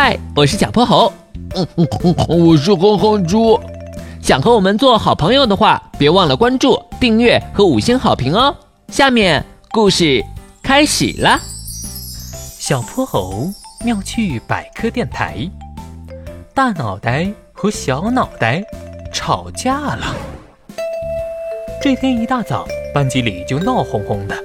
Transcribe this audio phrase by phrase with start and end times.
[0.00, 1.12] 嗨，我是小泼猴，
[1.56, 3.58] 嗯嗯嗯我是哼哼猪。
[4.22, 8.54] 想和我们做好朋友的话，别忘了关注、订阅和五星好评哦。
[8.92, 10.24] 下面故事
[10.62, 11.40] 开始了。
[12.60, 13.48] 小泼猴
[13.84, 15.50] 妙趣百科电台，
[16.54, 18.62] 大脑袋和小脑袋
[19.12, 20.14] 吵架了。
[21.82, 24.36] 这天一大早，班级里就闹哄哄的，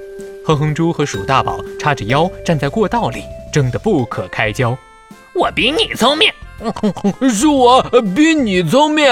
[0.44, 4.76] 哼哼猪和鼠大宝叉着腰站在过道里，争得不可开交。
[5.34, 6.30] 我比你聪明，
[7.28, 7.82] 是我
[8.14, 9.06] 比你聪明。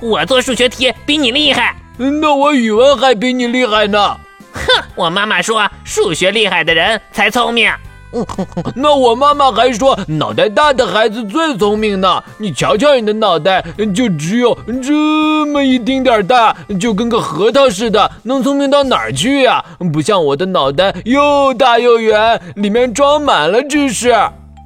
[0.00, 4.16] 我做数学题比你厉害，那我语文还比你厉害呢。
[4.52, 7.70] 哼，我妈妈说数学厉害的人才聪明。
[8.74, 12.22] 那我妈妈还说脑袋大的孩子最聪明呢。
[12.38, 13.62] 你瞧瞧你的脑袋，
[13.94, 19.64] 就只有这么一丁点儿大，就跟个核桃似的，能聪明到哪儿去呀？
[19.92, 24.14] 不像我的脑袋又大又圆，里面装满了知识。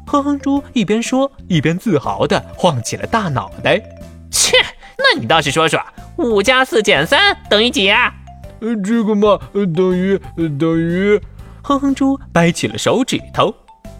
[0.07, 3.81] 哼哼猪一边说一边自豪地晃起了大脑袋。
[4.31, 4.57] 切，
[4.99, 5.81] 那你倒是说说，
[6.17, 8.13] 五加四减三等于几啊？
[8.61, 10.19] 呃，这个嘛，等于
[10.59, 11.21] 等于……
[11.63, 13.55] 哼哼猪掰起了手指头。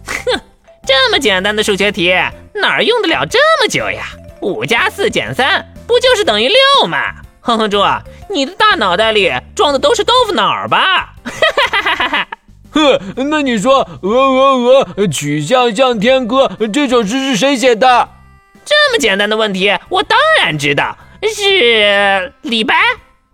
[0.05, 0.41] 哼，
[0.85, 2.13] 这么简单的数学题，
[2.55, 4.05] 哪儿用得了这么久呀？
[4.41, 6.97] 五加四减三不就是等于六吗？
[7.41, 7.81] 哼哼猪，
[8.29, 11.12] 你的大脑袋里装的都是豆腐脑吧？
[12.73, 13.05] 哈哈哈哈哈！
[13.15, 18.09] 哼，那你说《鹅鹅鹅，曲项向天歌》这首诗是谁写的？
[18.65, 22.73] 这么简单的问题，我当然知道，是李白。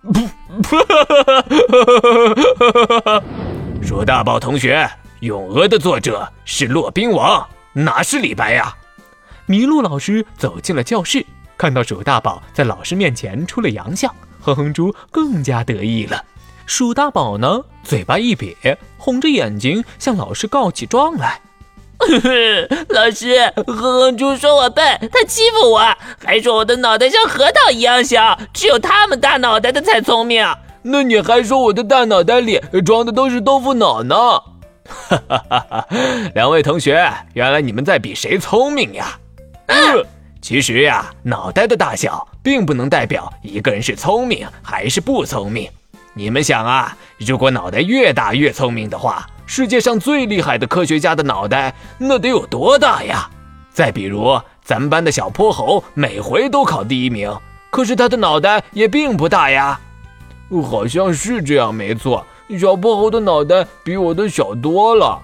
[3.81, 4.77] 鼠大宝同学，
[5.21, 8.75] 《咏鹅》的作者是骆宾王，哪是李白呀？
[9.47, 11.25] 麋鹿老师走进了教室，
[11.57, 16.23] 看到鼠大宝在老师面前出了洋相，哼哼猪更加得意了。
[16.69, 21.41] 鼠大宝呢，嘴巴一瘪，红着眼睛向老师告起状来。
[22.89, 25.79] 老师，哼哼猪说我笨，他欺负我，
[26.23, 30.45] 还说我的脑袋像核桃一样小，只有他们大脑袋的才聪明。
[30.83, 34.15] 那你还说我的大脑袋里装的都是豆腐脑呢？
[34.85, 35.87] 哈哈哈哈！
[36.35, 39.17] 两位同学，原来你们在比谁聪明呀？
[39.65, 40.05] 嗯，
[40.39, 45.67] 其实呀，脑袋的大小并不能代表一个人是聪明还是不聪明。
[46.13, 53.29] 你们想啊，如果脑袋越大越聪明的话，世界上最厉害的科学家的脑袋那得有多大呀？
[53.71, 57.33] 再比如咱们班的小泼猴，每回都考第一名，
[57.69, 59.79] 可是他的脑袋也并不大呀。
[60.63, 62.25] 好像是这样，没错。
[62.59, 65.21] 小泼猴的脑袋比我的小多了。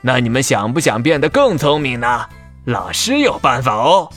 [0.00, 2.26] 那你们想不想变得更聪明呢？
[2.64, 4.10] 老师有办法哦。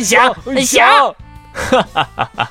[0.00, 0.34] 想
[0.64, 1.14] 想。
[1.54, 2.50] 哈哈哈哈！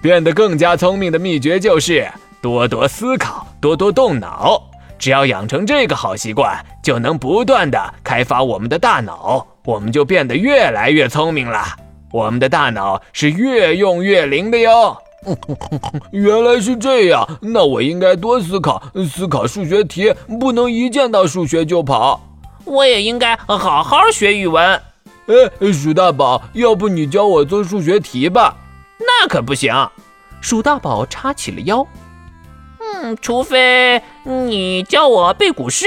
[0.00, 4.62] 变得更加聪明的秘诀就是多多思考，多多动脑。
[4.98, 11.64] 只要养成这个好习惯，就能不断的开发我们的大脑，我们就变得越来越聪明了。
[12.12, 14.96] 我们的大脑是越用越灵的哟。
[16.12, 22.20] 原来是这样，那我应该多思考，思考数学题，不能一见到数学就跑。
[22.64, 24.80] 我也应该好好学语文。
[25.30, 28.56] 哎，鼠大宝，要不你教我做数学题吧？
[28.98, 29.72] 那可不行。
[30.40, 31.86] 鼠大宝叉起了腰。
[32.80, 35.86] 嗯，除非你教我背古诗。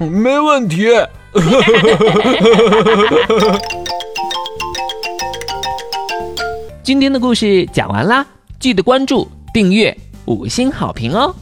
[0.00, 0.88] 没问题。
[6.82, 8.26] 今天的故事讲完啦，
[8.58, 11.32] 记得关注、订阅、五星好评哦。